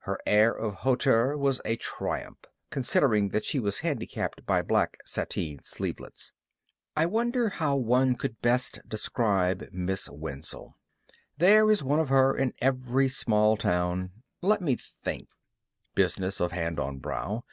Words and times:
Her 0.00 0.18
air 0.26 0.52
of 0.52 0.74
hauteur 0.74 1.34
was 1.34 1.62
a 1.64 1.76
triumph, 1.76 2.40
considering 2.68 3.30
that 3.30 3.46
she 3.46 3.58
was 3.58 3.78
handicapped 3.78 4.44
by 4.44 4.60
black 4.60 4.98
sateen 5.06 5.60
sleevelets. 5.62 6.34
I 6.94 7.06
wonder 7.06 7.48
how 7.48 7.74
one 7.76 8.14
could 8.14 8.42
best 8.42 8.80
describe 8.86 9.70
Miss 9.72 10.10
Wenzel? 10.10 10.76
There 11.38 11.70
is 11.70 11.82
one 11.82 12.00
of 12.00 12.10
her 12.10 12.36
in 12.36 12.52
every 12.60 13.08
small 13.08 13.56
town. 13.56 14.10
Let 14.42 14.60
me 14.60 14.76
think 15.02 15.28
(business 15.94 16.38
of 16.38 16.52
hand 16.52 16.78
on 16.78 16.98
brow). 16.98 17.44